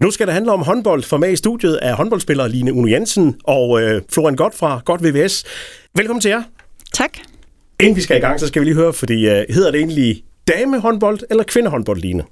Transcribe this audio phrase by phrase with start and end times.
[0.00, 1.02] Nu skal det handle om håndbold.
[1.02, 5.02] For med i studiet er håndboldspiller Line Uno Jensen og øh, Florian Godt fra Godt
[5.04, 5.44] VVS.
[5.96, 6.42] Velkommen til jer.
[6.94, 7.10] Tak.
[7.80, 10.22] Inden vi skal i gang, så skal vi lige høre, fordi øh, hedder det egentlig
[10.48, 12.22] damehåndbold eller kvindehåndbold, Line?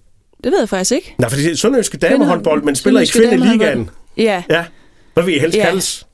[0.44, 1.14] Det ved jeg faktisk ikke.
[1.18, 3.90] Nej, fordi det er Sønderjyske damehåndbold, men spiller i kvindeligaen.
[4.16, 4.64] Ja, Ja.
[5.14, 5.64] Hvad vil I helst Ja.
[5.64, 6.06] kaldes?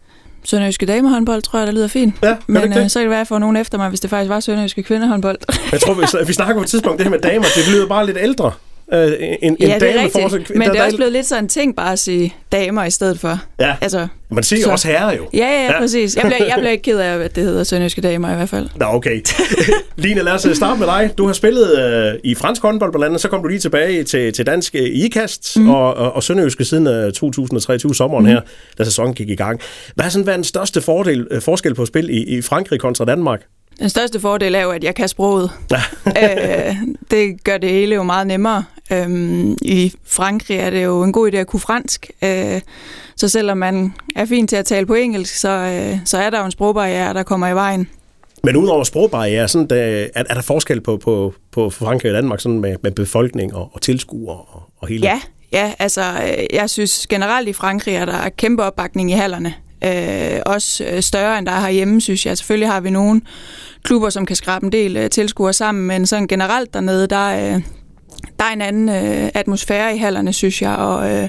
[0.45, 2.14] Sønderjyske damehåndbold, tror jeg, der lyder fint.
[2.23, 4.11] Ja, Men øh, så kan det være, at jeg får nogen efter mig, hvis det
[4.11, 5.39] faktisk var Sønderjyske kvindehåndbold.
[5.73, 8.07] Jeg tror, vi, vi snakker på et tidspunkt, det her med damer, det lyder bare
[8.07, 8.52] lidt ældre.
[8.93, 10.51] Øh, en, en ja, det dame er rigtigt.
[10.51, 12.91] Men der- det er også blevet lidt sådan en ting bare at sige damer i
[12.91, 13.38] stedet for.
[13.61, 15.29] Ja, Altså, man siger så- også herre jo.
[15.34, 15.79] ja, ja, Ja.
[15.79, 16.16] præcis.
[16.16, 18.69] Jeg bliver, jeg bliver ikke ked af, at det hedder Sønderjyske damer i hvert fald.
[18.77, 19.20] Nå, okay.
[19.97, 21.11] Line, lad os øh, starte med dig.
[21.19, 24.33] Du har spillet øh, i fransk håndbold blandt andet, så kom du lige tilbage til,
[24.33, 25.70] til dansk øh, IKAST mm.
[25.70, 28.30] og, og, og Sønderjyske siden øh, 2023 sommeren mm.
[28.30, 28.41] her,
[28.78, 29.61] da sæsonen gik i gang.
[29.95, 32.80] Hvad har sådan været den største fordel, øh, forskel på at spille i, i Frankrig
[32.80, 33.41] kontra Danmark?
[33.80, 35.51] Den største fordel er jo, at jeg kan sproget.
[36.06, 36.77] øh,
[37.11, 38.64] det gør det hele jo meget nemmere.
[38.93, 42.11] Øhm, I Frankrig er det jo en god idé at kunne fransk.
[42.25, 42.61] Øh,
[43.16, 46.39] så selvom man er fin til at tale på engelsk, så, øh, så er der
[46.39, 47.89] jo en sprogbarriere, der kommer i vejen.
[48.42, 52.41] Men udover sprogbarriere, sådan, der, er, er der forskel på, på, på Frankrig og Danmark
[52.41, 55.06] sådan med, med befolkning og, og tilskuere og, og hele?
[55.06, 55.20] Ja,
[55.53, 59.55] ja, altså øh, jeg synes generelt i Frankrig er der kæmpe opbakning i hallerne.
[59.84, 62.39] Øh, også øh, større end der er herhjemme, synes jeg.
[62.39, 63.20] Selvfølgelig har vi nogle
[63.83, 67.62] klubber, som kan skrabe en del øh, tilskuere sammen, men sådan generelt dernede, der, øh,
[68.39, 70.77] der er en anden øh, atmosfære i hallerne, synes jeg.
[70.77, 71.28] Og, øh,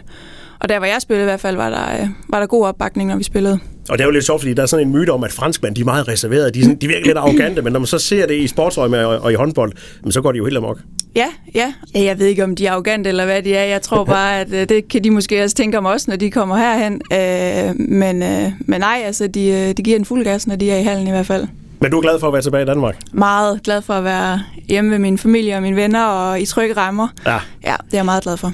[0.59, 3.09] og der, hvor jeg spillede i hvert fald, var der, øh, var der god opbakning,
[3.09, 3.59] når vi spillede.
[3.89, 5.75] Og det er jo lidt sjovt, fordi der er sådan en myte om, at franskmænd
[5.75, 6.51] de er meget reserverede.
[6.51, 9.05] De, er sådan, de virker lidt arrogante, men når man så ser det i sportsøje
[9.05, 9.71] og, og i håndbold,
[10.03, 10.79] men så går de jo helt amok.
[11.15, 11.73] Ja, ja.
[11.95, 12.03] ja.
[12.03, 13.63] Jeg ved ikke, om de er arrogante eller hvad de er.
[13.63, 16.31] Jeg tror bare, at øh, det kan de måske også tænke om os, når de
[16.31, 17.01] kommer herhen.
[17.13, 20.71] Øh, men, øh, men nej, altså, de, øh, de giver en fuld gas, når de
[20.71, 21.47] er i hallen i hvert fald.
[21.79, 22.97] Men du er glad for at være tilbage i Danmark?
[23.11, 26.77] Meget glad for at være hjemme ved min familie og mine venner og i trygge
[26.77, 27.07] rammer.
[27.25, 27.31] Ja.
[27.63, 28.51] Ja, det er jeg meget glad for.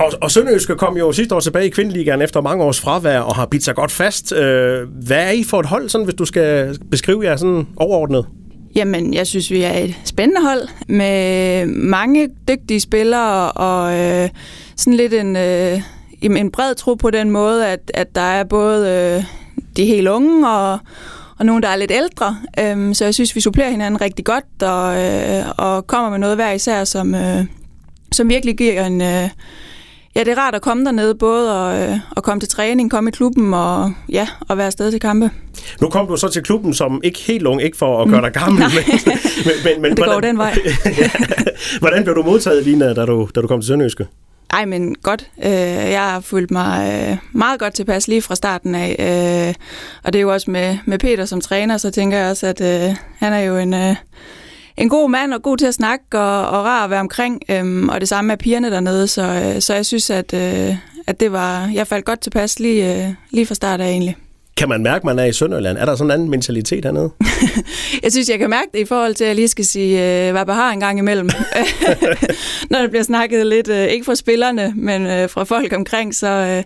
[0.00, 3.36] Og, og Sønderjyske kom jo sidste år tilbage i kvindeligaen efter mange års fravær og
[3.36, 4.32] har bidt sig godt fast.
[4.32, 8.26] Øh, hvad er I for et hold, sådan, hvis du skal beskrive jer sådan overordnet?
[8.74, 14.28] Jamen, jeg synes, vi er et spændende hold med mange dygtige spillere og øh,
[14.76, 15.80] sådan lidt en, øh,
[16.22, 19.24] en bred tro på den måde, at, at der er både øh,
[19.76, 20.78] de helt unge og,
[21.40, 22.36] og nogle, der er lidt ældre.
[22.58, 26.36] Øhm, så jeg synes, vi supplerer hinanden rigtig godt og, øh, og kommer med noget
[26.36, 27.44] hver især, som, øh,
[28.12, 29.00] som virkelig giver en...
[29.00, 29.28] Øh,
[30.14, 33.08] Ja, det er rart at komme dernede, både at, øh, at komme til træning, komme
[33.08, 35.30] i klubben og, ja, og være afsted til kampe.
[35.80, 38.32] Nu kom du så til klubben som ikke helt ung, ikke for at gøre dig
[38.32, 38.70] gammel, Nej.
[38.74, 39.00] men,
[39.44, 40.58] men, men, men Det går den vej.
[40.98, 41.10] ja,
[41.78, 44.06] hvordan blev du modtaget, Lina, da du, da du kom til Sønderjyske?
[44.52, 45.30] Ej, men godt.
[45.44, 45.50] Øh,
[45.90, 48.96] jeg har følt mig øh, meget godt tilpas lige fra starten af.
[48.98, 49.54] Øh,
[50.04, 52.60] og det er jo også med, med Peter som træner, så tænker jeg også, at
[52.60, 53.96] øh, han er jo en, øh,
[54.76, 57.42] en god mand og god til at snakke og, og rar at være omkring.
[57.48, 61.20] Øh, og det samme med pigerne dernede, så, øh, så jeg synes, at, øh, at
[61.20, 64.16] det var, jeg faldt godt tilpas lige, øh, lige fra start af egentlig.
[64.60, 65.78] Kan man mærke, at man er i Sønderjylland?
[65.78, 67.10] Er der sådan en anden mentalitet hernede?
[68.02, 70.32] Jeg synes, jeg kan mærke det i forhold til, at jeg lige skal sige, øh,
[70.32, 71.30] hvad behar en gang imellem.
[72.70, 76.26] Når der bliver snakket lidt, øh, ikke fra spillerne, men øh, fra folk omkring, så...
[76.26, 76.64] Øh,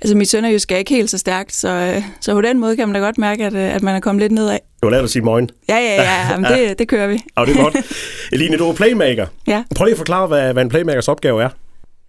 [0.00, 2.88] altså, mit sønderjysk er ikke helt så stærkt, så, øh, så på den måde kan
[2.88, 4.58] man da godt mærke, at, at man er kommet lidt nedad.
[4.82, 5.50] Du har lært at sige morgen.
[5.68, 7.22] Ja, ja, ja, men det, det kører vi.
[7.36, 7.76] Og det er godt.
[8.32, 9.26] Line, du er playmaker.
[9.46, 9.62] Ja.
[9.76, 11.48] Prøv lige at forklare, hvad, hvad en playmakers opgave er.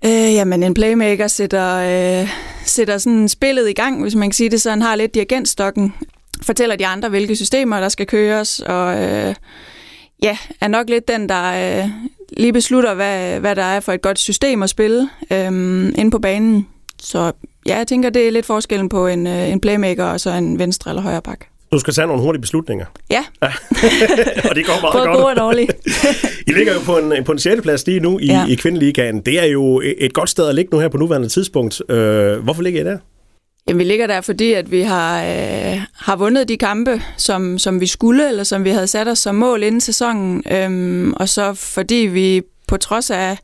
[0.06, 1.76] Øh, jamen, en playmaker sætter,
[2.22, 2.30] øh,
[2.66, 5.94] sætter sådan spillet i gang, hvis man kan sige det, så han har lidt dirigentstokken,
[6.42, 9.36] fortæller de andre, hvilke systemer, der skal køres, og øh,
[10.24, 11.90] ja, er nok lidt den, der øh,
[12.38, 15.48] lige beslutter, hvad, hvad der er for et godt system at spille øh,
[15.96, 16.68] inde på banen.
[17.00, 17.32] Så
[17.66, 20.60] ja, jeg tænker, det er lidt forskellen på en, øh, en playmaker og så en
[20.60, 21.51] venstre eller højre bak.
[21.74, 22.86] Du skal tage nogle hurtige beslutninger.
[23.10, 23.24] Ja,
[24.50, 25.18] og det går meget både godt.
[25.18, 25.68] gode og dårlige.
[26.48, 27.62] I ligger jo på en, på en 6.
[27.62, 28.34] plads lige nu i, ja.
[28.34, 28.46] Ja.
[28.48, 29.22] i kvindeligaen.
[29.22, 31.82] Det er jo et godt sted at ligge nu her på nuværende tidspunkt.
[31.90, 32.98] Øh, hvorfor ligger I der?
[33.68, 37.82] Jamen, vi ligger der, fordi at vi har, øh, har vundet de kampe, som, som
[37.82, 40.44] vi skulle, eller som vi havde sat os som mål inden sæsonen.
[40.52, 43.38] Øhm, og så fordi vi på trods af,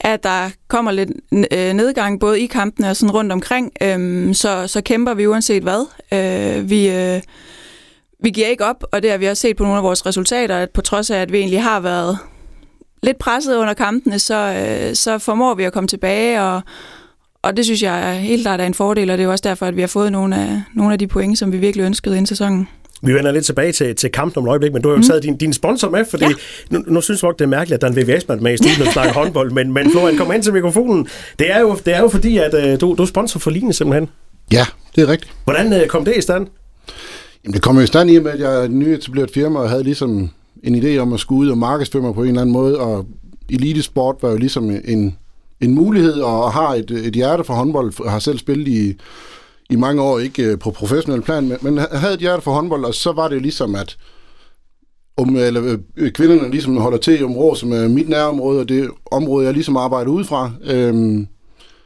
[0.00, 4.66] at der kommer lidt øh, nedgang både i kampene og sådan rundt omkring, øhm, så,
[4.66, 5.86] så kæmper vi uanset hvad.
[6.12, 7.20] Øh, vi, øh,
[8.22, 10.56] vi giver ikke op, og det har vi også set på nogle af vores resultater,
[10.56, 12.18] at på trods af, at vi egentlig har været
[13.02, 16.60] lidt presset under kampene, så, øh, så formår vi at komme tilbage, og,
[17.42, 19.48] og det synes jeg er helt klart er en fordel, og det er jo også
[19.48, 22.14] derfor, at vi har fået nogle af, nogle af de point, som vi virkelig ønskede
[22.14, 22.68] inden sæsonen.
[23.02, 25.02] Vi vender lidt tilbage til, til kampen om et øjeblik, men du har jo mm.
[25.02, 26.32] taget din, din sponsor med, fordi ja.
[26.70, 28.56] nu, nu synes jeg nok, det er mærkeligt, at der er en VVS-mand med i
[28.56, 31.08] studiet, når vi snakker håndbold, men, men Florian, kom hen til mikrofonen.
[31.38, 33.72] Det er jo, det er jo fordi, at øh, du, du er sponsor for Line
[33.72, 34.08] simpelthen.
[34.52, 34.66] Ja,
[34.96, 35.32] det er rigtigt.
[35.44, 36.46] Hvordan øh, kom det i stand?
[37.44, 39.58] Jamen, det kommer jo i stand i og med, at jeg er et nyetableret firma
[39.58, 40.30] og havde ligesom
[40.62, 43.06] en idé om at skulle ud og markedsføre mig på en eller anden måde, og
[43.50, 45.16] elitesport var jo ligesom en
[45.60, 48.96] en mulighed og har et, et hjerte for håndbold, har selv spillet i,
[49.70, 52.84] i mange år, ikke øh, på professionel plan, men, men havde et hjerte for håndbold,
[52.84, 53.96] og så var det ligesom, at
[55.16, 58.90] om, eller, øh, kvinderne ligesom holder til i området, som er mit nærområde, og det
[59.10, 60.50] område, jeg ligesom arbejder ud fra.
[60.64, 61.26] Øhm,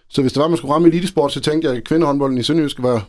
[0.08, 2.76] så hvis det var, man skulle ramme elitesport, så tænkte jeg, at kvindehåndbolden i Sønderjysk
[2.82, 3.06] var,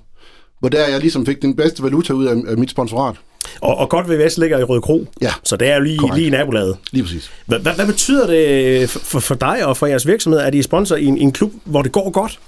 [0.62, 3.16] var der, jeg ligesom fik den bedste valuta ud af, af mit sponsorat.
[3.62, 5.32] Og, og godt VVS ligger i Røde Kro, Ja.
[5.44, 6.18] så det er jo lige, Korrekt.
[6.18, 6.78] lige nabolaget.
[6.92, 7.32] Lige præcis.
[7.46, 10.64] Hvad, hvad, hvad betyder det for, for dig og for jeres virksomhed, at I er
[10.64, 12.40] sponsor i en, en klub, hvor det går godt?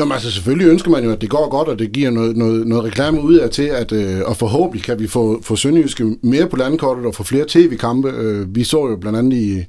[0.00, 2.66] Jamen altså selvfølgelig ønsker man jo, at det går godt, og det giver noget, noget,
[2.66, 6.46] noget reklame ud af til, at øh, og forhåbentlig kan vi få, få Sønderjyske mere
[6.46, 8.10] på landkortet og få flere tv-kampe.
[8.10, 9.64] Øh, vi så jo blandt andet i,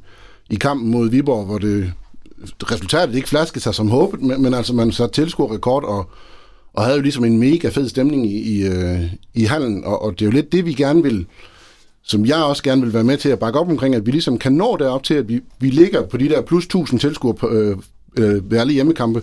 [0.49, 1.93] i kampen mod Viborg, hvor det
[2.71, 6.09] resultatet ikke flaskede sig som håbet, men, men altså man satte tilskuerrekord og,
[6.73, 8.99] og havde jo ligesom en mega fed stemning i, i, øh,
[9.33, 11.25] i hallen, og, og det er jo lidt det, vi gerne vil,
[12.03, 14.37] som jeg også gerne vil være med til at bakke op omkring, at vi ligesom
[14.37, 17.49] kan nå derop til, at vi, vi ligger på de der plus 1000 tilskuere på,
[17.49, 17.77] øh,
[18.17, 19.21] øh, ved alle hjemmekampe.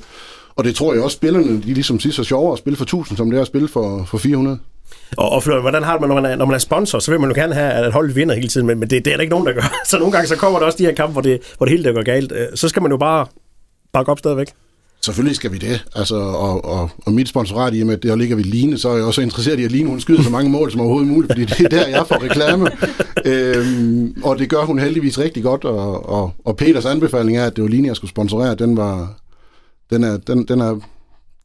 [0.57, 3.17] Og det tror jeg også, spillerne de ligesom synes er sjovere at spille for 1000,
[3.17, 4.59] som det er at spille for, for 400.
[5.17, 7.21] Og, og Florian, hvordan har det, når man, er, når man er sponsor, så vil
[7.21, 9.21] man jo gerne have, at holdet vinder hele tiden, men, men det, det er der
[9.23, 9.75] ikke nogen, der gør.
[9.91, 11.85] Så nogle gange så kommer der også de her kampe, hvor det, hvor det hele
[11.85, 12.33] der går galt.
[12.33, 13.27] Øh, Så skal man jo bare
[13.93, 14.49] bakke op stadigvæk.
[15.05, 15.85] Selvfølgelig skal vi det.
[15.97, 18.89] Altså, og, og, og mit sponsorat i og med, at der ligger vi Line, så
[18.89, 21.33] er jeg også interesseret i, at Line hun skyder så mange mål som overhovedet muligt,
[21.33, 22.71] fordi det er der, jeg får reklame.
[23.31, 27.57] øhm, og det gør hun heldigvis rigtig godt, og, og, og Peters anbefaling er, at
[27.57, 29.15] det var Line, jeg skulle sponsorere, den, var,
[29.95, 30.81] den, er, den, den, er,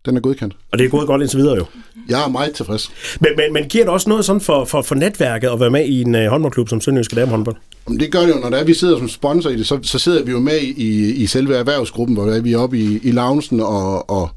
[0.05, 0.55] den er godkendt.
[0.71, 1.65] Og det er gået godt indtil videre jo.
[2.09, 2.91] Jeg er meget tilfreds.
[3.19, 5.85] Men, men, men giver det også noget sådan for, for, for netværket at være med
[5.85, 7.55] i en uh, håndboldklub som Sønderjyske Damehåndbold?
[7.87, 9.79] Jamen, det gør det jo, når det er, vi sidder som sponsor i det, så,
[9.81, 13.11] så sidder vi jo med i, i selve erhvervsgruppen, hvor vi er oppe i, i
[13.11, 14.29] loungen og, og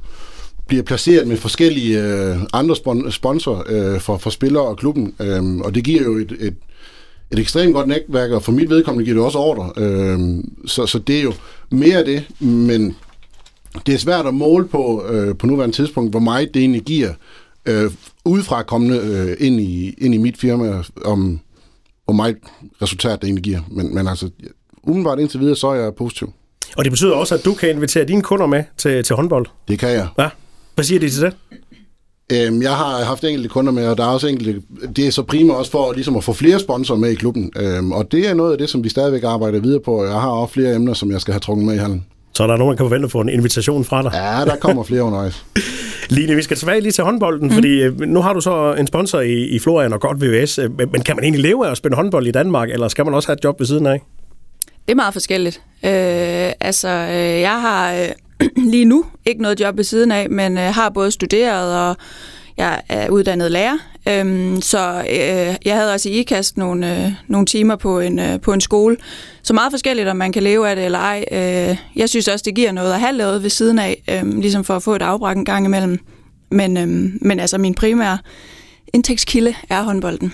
[0.68, 5.14] bliver placeret med forskellige øh, andre spon- sponsorer øh, for, for spillere og klubben.
[5.20, 6.54] Øhm, og det giver jo et, et,
[7.30, 9.72] et ekstremt godt netværk, og for mit vedkommende giver det også ordre.
[9.76, 11.32] Øhm, så, så det er jo
[11.70, 12.96] mere af det, men
[13.86, 17.12] det er svært at måle på øh, på nuværende tidspunkt, hvor meget det egentlig giver
[17.66, 17.90] øh,
[18.24, 21.40] udefra kommende øh, ind, i, ind i mit firma, om
[22.04, 22.36] hvor meget
[22.82, 23.60] resultat det egentlig giver.
[23.70, 24.30] Men, men altså,
[24.82, 26.32] umiddelbart indtil videre, så er jeg positiv.
[26.76, 29.46] Og det betyder også, at du kan invitere dine kunder med til, til håndbold.
[29.68, 30.08] Det kan jeg.
[30.18, 30.28] Ja.
[30.74, 31.36] Hvad siger de til det?
[32.32, 34.62] Øhm, jeg har haft enkelte kunder med, og der er også enkelte...
[34.96, 37.52] Det er så primært også for ligesom at få flere sponsorer med i klubben.
[37.56, 40.04] Øhm, og det er noget af det, som vi stadigvæk arbejder videre på.
[40.04, 42.06] Jeg har også flere emner, som jeg skal have trukket med i hallen.
[42.34, 44.10] Så er der nogen, der kan forvente at få en invitation fra dig.
[44.14, 45.44] Ja, der kommer flere undervejs.
[46.16, 47.54] Line, vi skal tilbage lige til håndbolden, mm.
[47.54, 50.78] fordi øh, nu har du så en sponsor i, i Florian og godt VVS, øh,
[50.78, 53.28] men, kan man egentlig leve af at spille håndbold i Danmark, eller skal man også
[53.28, 54.02] have et job ved siden af?
[54.86, 55.62] Det er meget forskelligt.
[55.84, 58.08] Øh, altså, øh, jeg har øh,
[58.72, 61.96] lige nu ikke noget job ved siden af, men øh, har både studeret og
[62.56, 63.78] jeg er uddannet lærer.
[64.08, 68.40] Øhm, så øh, jeg havde også i IKAST nogle, øh, nogle timer på en, øh,
[68.40, 68.96] på en skole.
[69.42, 71.24] Så meget forskelligt, om man kan leve af det eller ej.
[71.32, 74.64] Øh, jeg synes også, det giver noget at have lavet ved siden af, øh, ligesom
[74.64, 75.98] for at få et afbræk en gang imellem.
[76.50, 78.18] Men, øh, men altså, min primære
[78.92, 80.32] indtægtskilde er håndbolden.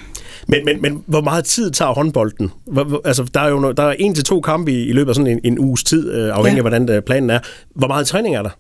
[0.49, 2.51] Men, men, men hvor meget tid tager håndbolden?
[2.67, 4.93] Hvor, hvor, altså, der er jo no, der er en til to kampe i, i
[4.93, 6.57] løbet af sådan en, en uges tid, øh, afhængig ja.
[6.57, 7.39] Af, hvordan øh, planen er.
[7.75, 8.51] Hvor meget træning er der?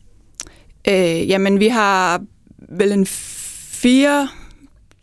[0.89, 2.23] Øh, jamen, vi har
[2.69, 4.29] vel en fire,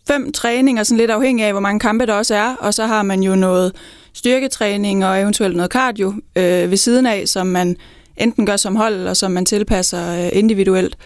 [0.08, 2.56] fem træninger, sådan lidt afhængig af, hvor mange kampe der også er.
[2.60, 3.72] Og så har man jo noget
[4.14, 7.78] styrketræning og eventuelt noget cardio øh, ved siden af, som man
[8.18, 10.98] enten gør som hold, eller som man tilpasser øh, individuelt.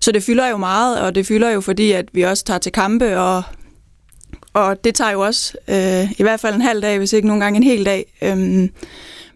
[0.00, 2.72] Så det fylder jo meget, og det fylder jo fordi, at vi også tager til
[2.72, 3.42] kampe, og,
[4.52, 7.44] og det tager jo også øh, i hvert fald en halv dag, hvis ikke nogle
[7.44, 8.12] gange en hel dag.
[8.22, 8.70] Øhm,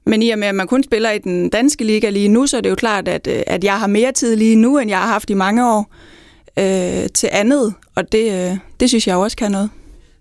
[0.06, 2.56] men i og med, at man kun spiller i den danske liga lige nu, så
[2.56, 4.98] er det jo klart, at, øh, at jeg har mere tid lige nu, end jeg
[4.98, 5.90] har haft i mange år
[6.58, 9.70] øh, til andet, og det, øh, det synes jeg også kan noget.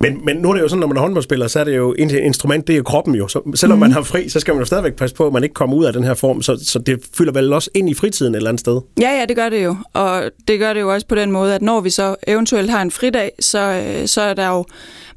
[0.03, 1.95] Men, men nu er det jo sådan, når man er håndboldspiller, så er det jo
[1.97, 3.27] et instrument, det er jo kroppen jo.
[3.27, 3.79] Så selvom mm.
[3.79, 5.85] man har fri, så skal man jo stadigvæk passe på, at man ikke kommer ud
[5.85, 6.41] af den her form.
[6.41, 8.81] Så, så det fylder vel også ind i fritiden et eller andet sted.
[8.99, 9.75] Ja, ja, det gør det jo.
[9.93, 12.81] Og det gør det jo også på den måde, at når vi så eventuelt har
[12.81, 14.65] en fridag, så, øh, så er der jo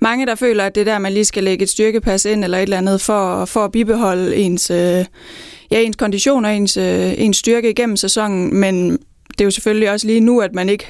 [0.01, 2.63] mange, der føler, at det der, man lige skal lægge et styrkepas ind eller et
[2.63, 5.05] eller andet for, for at bibeholde ens, øh,
[5.71, 8.55] ja, ens kondition og ens, øh, ens styrke igennem sæsonen.
[8.55, 8.91] Men
[9.29, 10.87] det er jo selvfølgelig også lige nu, at man ikke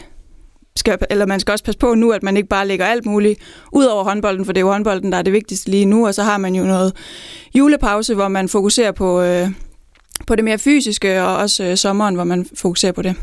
[0.76, 3.40] skal, eller man skal også passe på nu, at man ikke bare lægger alt muligt
[3.73, 6.14] ud over håndbolden, for det er jo håndbolden, der er det vigtigste lige nu, og
[6.14, 6.92] så har man jo noget
[7.54, 9.49] julepause, hvor man fokuserer på, øh,
[10.26, 13.14] på det mere fysiske, og også øh, sommeren, hvor man fokuserer på det.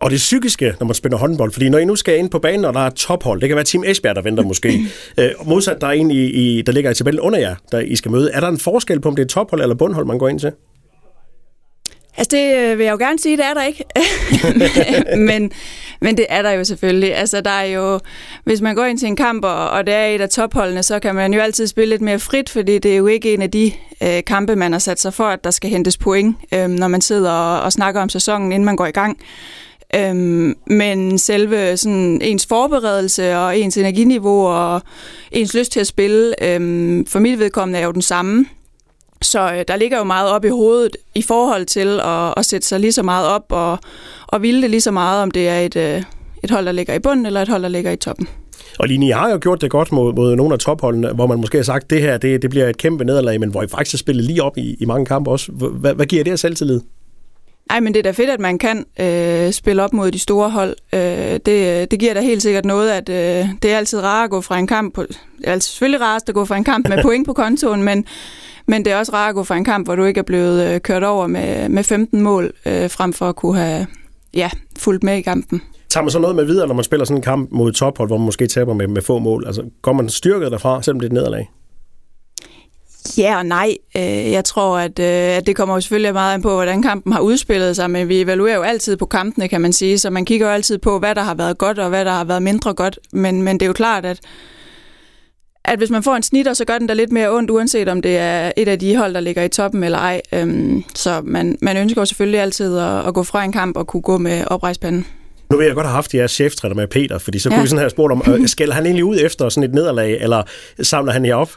[0.00, 2.64] Og det psykiske, når man spiller håndbold, fordi når I nu skal ind på banen,
[2.64, 4.80] og der er tophold, det kan være Team Esbjerg, der venter måske,
[5.20, 7.96] øh, modsat der er en, i, i, der ligger i tabellen under jer, der I
[7.96, 8.30] skal møde.
[8.32, 10.52] Er der en forskel på, om det er tophold eller bundhold, man går ind til?
[12.18, 13.84] Altså det øh, vil jeg jo gerne sige, det er der ikke.
[15.28, 15.52] men,
[16.00, 17.16] Men det er der jo selvfølgelig.
[17.16, 18.00] Altså, der er jo,
[18.44, 20.98] hvis man går ind til en kamp, og, og det er et af topholdene, så
[20.98, 23.50] kan man jo altid spille lidt mere frit, fordi det er jo ikke en af
[23.50, 23.72] de
[24.02, 27.00] øh, kampe, man har sat sig for, at der skal hentes point, øh, når man
[27.00, 29.18] sidder og, og snakker om sæsonen, inden man går i gang.
[29.94, 34.82] Øhm, men selve sådan, ens forberedelse og ens energiniveau og
[35.32, 38.46] ens lyst til at spille, øhm, for mit vedkommende er jo den samme.
[39.22, 42.66] Så øh, der ligger jo meget op i hovedet i forhold til at, at sætte
[42.66, 43.78] sig lige så meget op og,
[44.26, 46.02] og ville det lige så meget, om det er et, øh,
[46.42, 48.28] et hold, der ligger i bunden eller et hold, der ligger i toppen.
[48.78, 51.38] Og Line, I har jo gjort det godt mod, mod nogle af topholdene, hvor man
[51.40, 53.66] måske har sagt, at det her det, det bliver et kæmpe nederlag, men hvor I
[53.68, 55.52] faktisk har spillet lige op i, i mange kampe også.
[55.52, 56.80] Hvad, hvad giver det her selvtillid?
[57.70, 60.50] Ej, men det er da fedt, at man kan øh, spille op mod de store
[60.50, 60.76] hold.
[60.92, 61.00] Øh,
[61.46, 64.40] det, det giver da helt sikkert noget, at øh, det er altid rart at gå
[64.40, 65.02] fra en kamp på...
[65.02, 68.04] Det er altså selvfølgelig rarest at gå fra en kamp med point på kontoen, men,
[68.68, 70.74] men det er også rart at gå fra en kamp, hvor du ikke er blevet
[70.74, 73.86] øh, kørt over med, med 15 mål, øh, frem for at kunne have
[74.34, 75.62] ja, fulgt med i kampen.
[75.88, 78.18] Tager man så noget med videre, når man spiller sådan en kamp mod tophold, hvor
[78.18, 79.44] man måske taber med, med få mål?
[79.46, 81.50] Altså, går man styrket derfra, selvom det er et nederlag?
[83.18, 83.76] Ja og nej.
[83.96, 87.12] Øh, jeg tror, at, øh, at det kommer jo selvfølgelig meget an på, hvordan kampen
[87.12, 90.24] har udspillet sig, men vi evaluerer jo altid på kampene, kan man sige, så man
[90.24, 92.74] kigger jo altid på, hvad der har været godt og hvad der har været mindre
[92.74, 92.98] godt.
[93.12, 94.20] Men, men det er jo klart, at,
[95.72, 98.02] at hvis man får en snitter, så gør den da lidt mere ondt, uanset om
[98.02, 100.22] det er et af de hold, der ligger i toppen eller ej.
[100.32, 103.86] Øhm, så man, man ønsker jo selvfølgelig altid at, at gå fra en kamp og
[103.86, 105.06] kunne gå med oprejspanden.
[105.50, 107.62] Nu vil jeg godt have haft jeres cheftræner med Peter, fordi så kunne ja.
[107.62, 110.42] vi sådan have spurgt om, øh, skal han egentlig ud efter sådan et nederlag, eller
[110.82, 111.50] samler han jer op?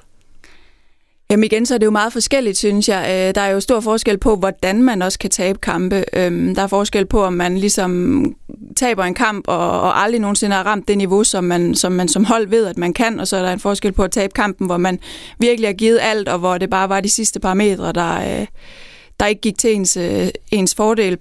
[1.32, 3.06] Jamen igen, så er det jo meget forskelligt, synes jeg.
[3.10, 6.04] Øh, der er jo stor forskel på, hvordan man også kan tabe kampe.
[6.14, 8.24] Øhm, der er forskel på, om man ligesom
[8.76, 12.08] taber en kamp og, og aldrig nogensinde har ramt det niveau, som man, som man
[12.08, 13.20] som hold ved, at man kan.
[13.20, 15.00] Og så er der en forskel på at tabe kampen, hvor man
[15.40, 18.48] virkelig har givet alt, og hvor det bare var de sidste parametre, der, øh,
[19.20, 21.18] der ikke gik til ens, øh, ens fordel.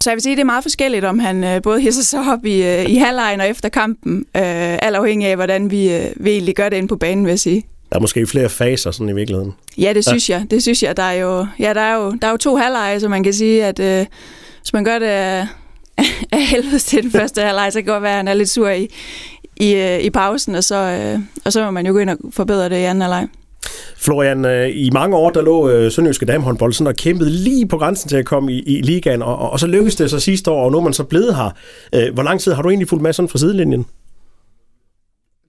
[0.00, 2.44] Så jeg vil sige, at det er meget forskelligt, om han både hisser sig op
[2.44, 6.76] i, i halvlejen og efter kampen, alt afhængig af, hvordan vi, vi egentlig gør det
[6.76, 7.64] inde på banen, vil jeg sige.
[7.90, 9.54] Der er måske flere faser sådan i virkeligheden.
[9.78, 10.38] Ja, det synes ja.
[10.38, 10.50] jeg.
[10.50, 10.96] Det synes jeg.
[10.96, 13.32] Der er jo, ja, der er jo, der er jo to halvleje, så man kan
[13.32, 14.06] sige, at øh,
[14.62, 15.46] hvis man gør det af,
[16.32, 18.50] af helvede til den første halvleg, så kan det godt være, at han er lidt
[18.50, 18.88] sur i,
[19.56, 22.16] i, øh, i pausen, og så, øh, og så må man jo gå ind og
[22.30, 23.28] forbedre det i anden halvleg.
[23.96, 27.78] Florian, øh, i mange år, der lå øh, Sønderjyske Damehåndbold sådan og kæmpede lige på
[27.78, 30.64] grænsen til at komme i, i ligaen, og, og så lykkedes det så sidste år,
[30.64, 31.50] og nu er man så blevet her.
[31.94, 33.86] Øh, hvor lang tid har du egentlig fulgt med sådan fra sidelinjen?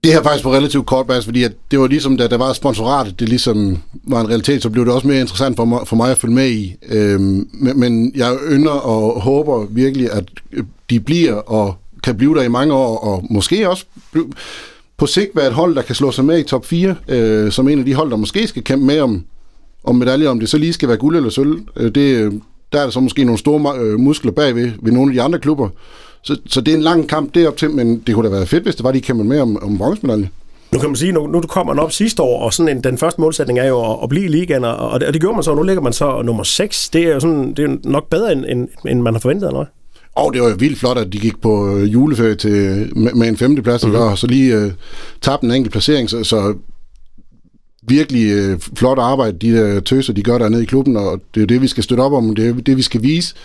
[0.03, 2.53] Det her faktisk på relativt kort bas, fordi at det var ligesom, da der var
[2.53, 5.95] sponsoratet, det ligesom var en realitet, så blev det også mere interessant for mig, for
[5.95, 6.75] mig at følge med i.
[6.89, 12.35] Øhm, men, men jeg ynder og håber virkelig, at øh, de bliver og kan blive
[12.35, 13.85] der i mange år, og måske også
[14.97, 17.69] på sigt være et hold, der kan slå sig med i top 4, øh, som
[17.69, 19.23] en af de hold, der måske skal kæmpe med om,
[19.83, 21.59] om medaljer, om det så lige skal være guld eller sølv.
[21.75, 22.33] Øh, det, øh,
[22.71, 25.39] der er der så måske nogle store øh, muskler bagved ved nogle af de andre
[25.39, 25.69] klubber.
[26.23, 28.63] Så, så det er en lang kamp derop til, men det kunne da være fedt,
[28.63, 30.29] hvis det var, de kæmpede med om, om bronzemedalje.
[30.71, 32.97] Nu kan man sige, nu, nu du kommer op sidste år, og sådan en, den
[32.97, 35.35] første målsætning er jo at, at blive i ligaen, og, og, det, og det gjorde
[35.35, 36.89] man så, og nu ligger man så nummer 6.
[36.89, 39.59] Det er jo sådan, det er nok bedre, end, end, end man har forventet, eller
[39.59, 39.67] hvad?
[40.15, 43.27] Og det var jo vildt flot, at de gik på øh, juleferie til, med, med
[43.27, 44.01] en femteplads, mm-hmm.
[44.01, 44.71] og så lige uh,
[45.21, 46.53] tabte en enkelt placering, så, så
[47.87, 51.41] virkelig uh, flot arbejde, de der tøser, de gør dernede i klubben, og det er
[51.41, 53.35] jo det, vi skal støtte op om, det er det, vi skal vise.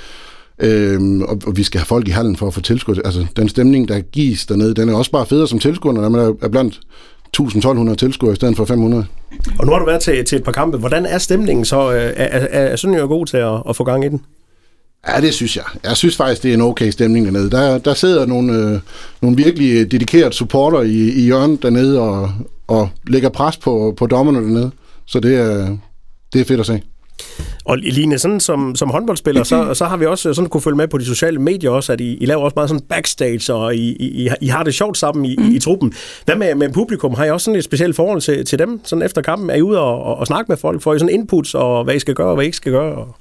[0.59, 3.01] Øhm, og, og vi skal have folk i hallen for at få tilskud.
[3.05, 6.21] Altså, den stemning, der gives dernede, den er også bare federe som tilskuer, når man
[6.21, 6.81] er, er blandt
[7.41, 9.07] 1000-1200 tilskuere i stedet for 500.
[9.59, 10.79] Og nu har du været til, til et par kampe.
[10.79, 11.81] Hvordan er stemningen så?
[11.81, 14.21] Er, er, er sådan jo god til at, at få gang i den?
[15.09, 15.65] Ja, det synes jeg.
[15.85, 17.51] Jeg synes faktisk, det er en okay stemning dernede.
[17.51, 18.81] Der, der sidder nogle, øh,
[19.23, 22.31] nogle virkelig dedikerede supporter i, i hjørnet dernede og,
[22.67, 24.71] og lægger pres på, på dommerne dernede.
[25.07, 25.77] Så det er,
[26.33, 26.83] det er fedt at se.
[27.67, 30.89] Og Line, sådan som, som håndboldspiller, så, så har vi også sådan kunne følge med
[30.89, 33.97] på de sociale medier også, at I, I laver også meget sådan backstage, og I,
[34.01, 35.51] I, I har det sjovt sammen i, mm.
[35.51, 35.93] i truppen.
[36.25, 37.15] Hvad med, med publikum?
[37.15, 39.51] Har I også sådan et specielt forhold til, til dem sådan efter kampen?
[39.51, 40.83] Er I ude og, og, og snakke med folk?
[40.83, 42.95] Får I sådan inputs, og hvad I skal gøre, og hvad I ikke skal gøre?
[42.95, 43.17] Og...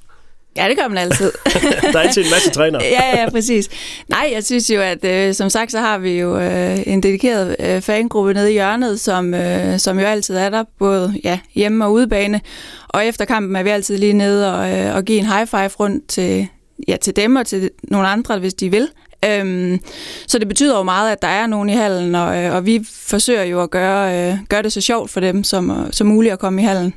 [0.57, 1.31] Ja, det gør man altid.
[1.93, 2.79] der er altid en masse træner.
[2.83, 3.69] ja, ja, præcis.
[4.07, 7.55] Nej, jeg synes jo, at øh, som sagt, så har vi jo øh, en dedikeret
[7.59, 11.85] øh, fangruppe nede i hjørnet, som, øh, som jo altid er der, både ja, hjemme
[11.85, 12.41] og udebane.
[12.87, 15.67] Og efter kampen er vi altid lige nede og, øh, og give en high five
[15.67, 16.47] rundt til,
[16.87, 18.87] ja, til dem og til nogle andre, hvis de vil.
[19.25, 19.79] Øhm,
[20.27, 22.85] så det betyder jo meget, at der er nogen i hallen, og, øh, og vi
[22.91, 26.39] forsøger jo at gøre, øh, gøre det så sjovt for dem som, som muligt at
[26.39, 26.93] komme i hallen.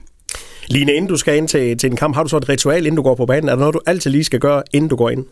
[0.71, 2.97] Line, inden du skal ind til, til en kamp, har du så et ritual, inden
[2.97, 3.49] du går på banen?
[3.49, 5.25] Er der noget, du altid lige skal gøre, inden du går ind?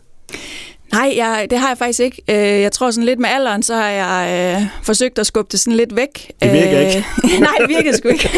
[0.91, 2.21] Nej, jeg, det har jeg faktisk ikke.
[2.29, 5.59] Øh, jeg tror sådan lidt med alderen, så har jeg øh, forsøgt at skubbe det
[5.59, 6.31] sådan lidt væk.
[6.41, 7.05] Det virker ikke.
[7.23, 8.29] Øh, nej, det virker sgu ikke.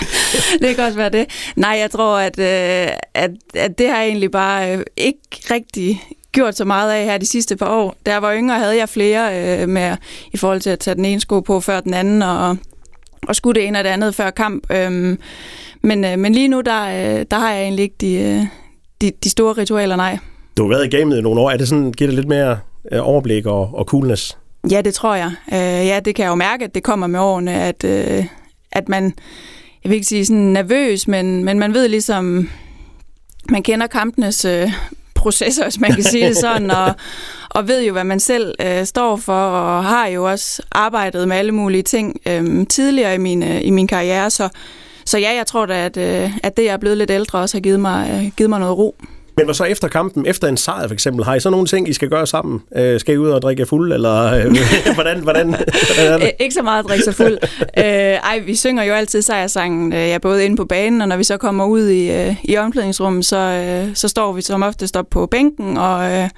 [0.60, 1.26] det kan også være det.
[1.56, 6.02] Nej, jeg tror, at, øh, at, at det har jeg egentlig bare øh, ikke rigtig
[6.32, 7.96] gjort så meget af her de sidste par år.
[8.06, 9.96] Da jeg var yngre, havde jeg flere øh, med
[10.32, 12.56] i forhold til at tage den ene sko på før den anden, og,
[13.28, 14.72] og skulle det ene og det andet før kamp.
[14.72, 15.18] Øhm,
[15.82, 18.46] men, øh, men lige nu, der, øh, der har jeg egentlig ikke de, øh,
[19.00, 20.18] de, de store ritualer, nej.
[20.56, 21.50] Du har været i gamet i nogle år.
[21.50, 22.58] Er det sådan, giver det lidt mere
[22.92, 24.38] øh, overblik og, og coolness?
[24.70, 25.32] Ja, det tror jeg.
[25.52, 28.24] Øh, ja, det kan jeg jo mærke, at det kommer med årene, at, øh,
[28.72, 29.04] at man,
[29.84, 32.48] jeg vil ikke sige sådan nervøs, men, men man ved ligesom,
[33.50, 34.72] man kender kampenes øh,
[35.18, 36.94] processer, hvis man kan sige det sådan, og,
[37.50, 41.36] og ved jo, hvad man selv øh, står for, og har jo også arbejdet med
[41.36, 44.48] alle mulige ting øh, tidligere i min, øh, i min karriere, så,
[45.04, 47.56] så ja, jeg tror da, at, øh, at det, jeg er blevet lidt ældre, også
[47.56, 48.96] har givet mig, øh, givet mig noget ro.
[49.38, 51.88] Men hvad så efter kampen, efter en sejr for eksempel, har I så nogle ting,
[51.88, 52.60] I skal gøre sammen?
[52.76, 54.56] Øh, skal I ud og drikke fuld, eller øh,
[54.94, 56.26] hvordan, hvordan, hvordan er det?
[56.26, 57.38] Øh, ikke så meget at drikke sig fuld.
[57.78, 61.16] øh, ej, vi synger jo altid sejrsangen, øh, ja, både inde på banen, og når
[61.16, 64.96] vi så kommer ud i, øh, i omklædningsrummet, så, øh, så står vi som oftest
[64.96, 66.28] op på bænken, og, øh,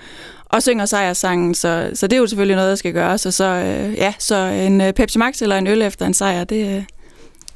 [0.46, 3.26] og synger sejrsangen, så, så det er jo selvfølgelig noget, der skal gøres.
[3.26, 6.44] Og så, øh, ja, så en øh, Pepsi Max eller en øl efter en sejr,
[6.44, 6.82] det, øh,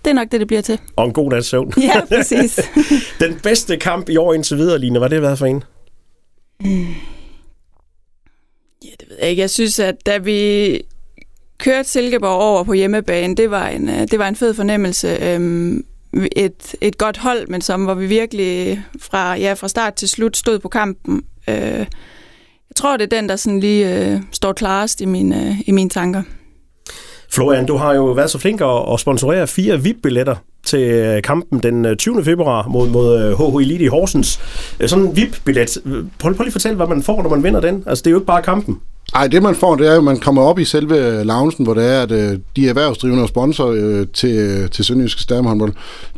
[0.04, 0.78] det er nok det, det bliver til.
[0.96, 1.72] Og en god nats søvn.
[1.76, 2.60] Ja, præcis.
[3.20, 5.64] Den bedste kamp i år indtil videre, Line, hvad det været for en?
[8.84, 9.40] Ja, det ved jeg ikke.
[9.40, 10.80] Jeg synes, at da vi
[11.58, 15.18] kørte Silkeborg over på hjemmebane, det var en, det var en fed fornemmelse.
[15.22, 15.84] Øhm,
[16.36, 20.36] et, et godt hold, men som hvor vi virkelig fra, ja, fra start til slut
[20.36, 21.22] stod på kampen.
[21.48, 21.86] Øh,
[22.68, 25.90] jeg tror, det er den, der sådan lige øh, står klarest i mine, i mine
[25.90, 26.22] tanker.
[27.34, 28.60] Florian, du har jo været så flink
[28.92, 30.34] at sponsorere fire VIP-billetter
[30.66, 32.24] til øh, kampen den øh, 20.
[32.24, 34.40] Februar mod, mod øh, HH Elite i Horsens.
[34.86, 35.78] Sådan en VIP-billet.
[36.18, 37.84] Prøv, prøv lige at fortælle, hvad man får, når man vinder den.
[37.86, 38.80] Altså, det er jo ikke bare kampen.
[39.14, 41.74] Nej, det man får, det er jo, at man kommer op i selve loungen, hvor
[41.74, 45.72] det er, at de erhvervsdrivende og sponsorer til, til Sønderjyske Stamhåndbold,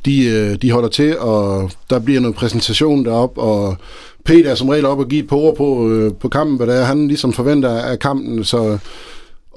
[0.05, 3.77] de, de holder til, og der bliver noget præsentation derop, og
[4.25, 6.77] Peter er som regel op og give et par ord på, på kampen, hvad det
[6.77, 8.79] er, han ligesom forventer af kampen, så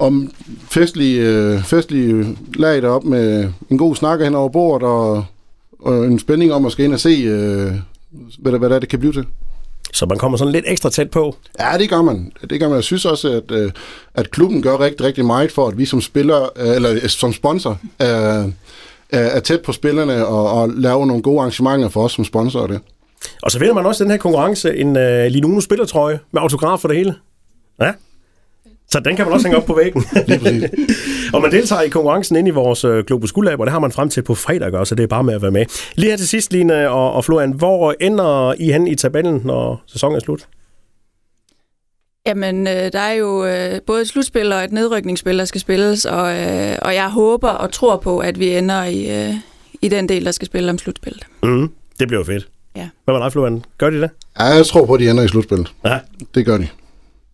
[0.00, 0.32] om
[0.70, 5.24] festlige, øh, festlige lag derop med en god snak hen over bordet og,
[5.78, 7.72] og en spænding om at skal ind og se, øh,
[8.38, 9.26] hvad, hvad det, det kan blive til.
[9.92, 11.36] Så man kommer sådan lidt ekstra tæt på?
[11.60, 12.32] Ja, det gør man.
[12.50, 12.76] Det gør man.
[12.76, 13.72] Jeg synes også, at, øh,
[14.14, 17.78] at klubben gør rigtig, rigtig meget for, at vi som spiller, øh, eller som sponsor,
[17.98, 18.50] er,
[19.10, 22.80] er tæt på spillerne og, og laver nogle gode arrangementer for os som sponsorer det.
[23.42, 26.88] Og så vinder man også den her konkurrence, en uh, Linuno spillertrøje med autograf for
[26.88, 27.14] det hele.
[27.80, 27.92] Ja,
[28.92, 30.04] så den kan man også hænge op på væggen.
[31.34, 33.92] og man deltager i konkurrencen ind i vores øh, Globus Guldlab, og det har man
[33.92, 35.64] frem til på fredag, så det er bare med at være med.
[35.94, 39.82] Lige her til sidst, Line og, og Florian, hvor ender I hen i tabellen, når
[39.86, 40.46] sæsonen er slut?
[42.26, 46.04] Jamen, øh, der er jo øh, både et slutspil og et nedrykningsspil, der skal spilles,
[46.04, 49.34] og, øh, og jeg håber og tror på, at vi ender i, øh,
[49.82, 51.26] i den del, der skal spille om slutspillet.
[51.42, 52.48] Mm, det bliver fedt.
[52.76, 52.88] Ja.
[53.04, 53.64] Hvad med dig, Florian?
[53.78, 54.10] Gør de det?
[54.38, 55.72] Ja, jeg tror på, at de ender i slutspillet.
[55.84, 55.98] Ja.
[56.34, 56.68] Det gør de.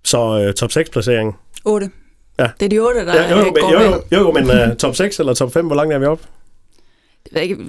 [0.05, 1.37] Så øh, top 6-placering?
[1.67, 1.91] 8.
[2.39, 2.49] Ja.
[2.61, 4.77] Det er de 8, der ja, jo, jo, går jo, jo, jo, jo, men uh,
[4.77, 6.21] top 6 eller top 5, hvor langt er vi op?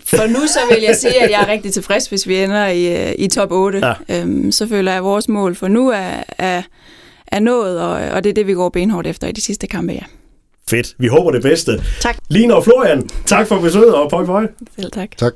[0.06, 3.10] For nu så vil jeg sige, at jeg er rigtig tilfreds, hvis vi ender i,
[3.10, 3.82] øh, i top 8.
[4.10, 4.22] Ja.
[4.22, 6.62] Øhm, så føler jeg, at vores mål for nu er, er,
[7.28, 9.94] er nået, og, og det er det, vi går benhårdt efter i de sidste kampe,
[9.94, 10.04] ja.
[10.70, 10.96] Fedt.
[10.98, 11.84] Vi håber det bedste.
[12.02, 12.18] Tak.
[12.30, 14.48] Line og Florian, tak for besøget, og pøj pøj.
[14.80, 15.18] Selv tak.
[15.18, 15.34] Tak.